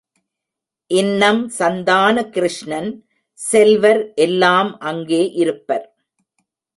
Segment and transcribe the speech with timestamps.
[0.91, 2.89] இன்னம் சந்தான கிருஷ்ணன்,
[3.39, 5.85] செல்வர் எல்லாம் அங்கே இருப்பர்.